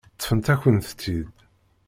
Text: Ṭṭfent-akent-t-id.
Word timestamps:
Ṭṭfent-akent-t-id. 0.13 1.31